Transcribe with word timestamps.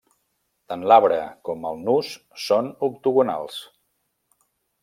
Tant 0.71 0.85
l'arbre 0.91 1.19
com 1.49 1.67
el 1.71 1.77
nus 1.89 2.09
són 2.47 2.73
octogonals. 2.91 3.63